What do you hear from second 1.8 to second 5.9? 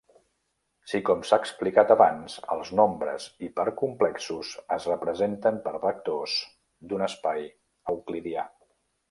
abans els nombres hipercomplexos es representen per